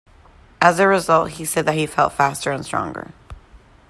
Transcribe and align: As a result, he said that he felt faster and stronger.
As 0.59 0.79
a 0.79 0.87
result, 0.87 1.29
he 1.33 1.45
said 1.45 1.67
that 1.67 1.75
he 1.75 1.85
felt 1.85 2.13
faster 2.13 2.49
and 2.51 2.65
stronger. 2.65 3.11